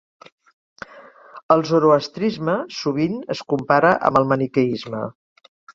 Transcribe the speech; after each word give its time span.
El 1.57 1.61
zoroastrisme 1.73 2.57
sovint 2.81 3.17
es 3.39 3.47
compara 3.55 3.97
amb 4.11 4.23
el 4.23 4.31
maniqueisme. 4.35 5.09